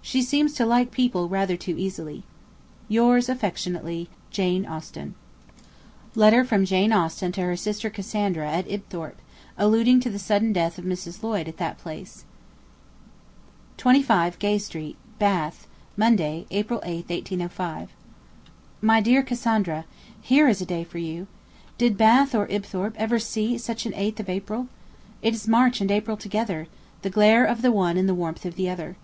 She 0.00 0.22
seems 0.22 0.54
to 0.54 0.64
like 0.64 0.90
people 0.90 1.28
rather 1.28 1.54
too 1.54 1.76
easily. 1.76 2.22
'Yours 2.88 3.26
affectly, 3.28 4.06
'J. 4.30 4.64
A.' 4.64 5.10
Letter 6.14 6.42
from 6.44 6.64
Jane 6.64 6.90
Austen 6.90 7.32
to 7.32 7.42
her 7.42 7.54
sister 7.54 7.90
Cassandra 7.90 8.50
at 8.50 8.66
Ibthorp, 8.66 9.16
alluding 9.58 10.00
to 10.00 10.08
the 10.08 10.18
sudden 10.18 10.54
death 10.54 10.78
of 10.78 10.86
Mrs. 10.86 11.22
Lloyd 11.22 11.48
at 11.48 11.58
that 11.58 11.76
place: 11.76 12.24
'25 13.76 14.38
Gay 14.38 14.56
Street 14.56 14.96
(Bath), 15.18 15.66
Monday, 15.98 16.46
April 16.50 16.80
8, 16.82 17.04
1805. 17.10 17.90
'MY 18.80 19.00
DEAR 19.02 19.22
CASSANDRA, 19.22 19.84
Here 20.22 20.48
is 20.48 20.62
a 20.62 20.64
day 20.64 20.82
for 20.82 20.96
you. 20.96 21.26
Did 21.76 21.98
Bath 21.98 22.34
or 22.34 22.46
Ibthorp 22.48 22.94
ever 22.96 23.18
see 23.18 23.58
such 23.58 23.84
an 23.84 23.92
8th 23.92 24.20
of 24.20 24.30
April? 24.30 24.68
It 25.20 25.34
is 25.34 25.46
March 25.46 25.82
and 25.82 25.90
April 25.90 26.16
together; 26.16 26.68
the 27.02 27.10
glare 27.10 27.44
of 27.44 27.60
the 27.60 27.70
one 27.70 27.98
and 27.98 28.08
the 28.08 28.14
warmth 28.14 28.46
of 28.46 28.56
the 28.56 28.70
other. 28.70 28.96